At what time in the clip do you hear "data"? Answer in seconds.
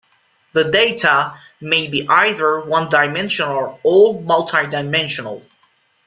0.63-1.37